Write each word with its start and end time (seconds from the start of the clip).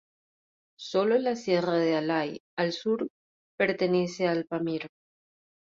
Solo 0.79 1.19
la 1.19 1.35
sierra 1.35 1.73
de 1.77 1.95
Alai, 1.95 2.41
al 2.57 2.71
sur, 2.73 3.07
pertenece 3.55 4.27
al 4.27 4.45
Pamir. 4.47 4.87